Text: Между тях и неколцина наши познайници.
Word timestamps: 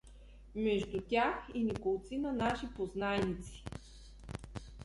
Между 0.55 1.01
тях 1.09 1.35
и 1.53 1.63
неколцина 1.63 2.33
наши 2.33 2.67
познайници. 2.75 3.63